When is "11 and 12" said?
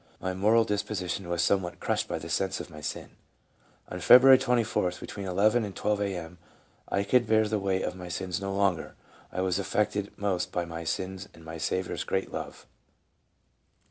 5.27-6.01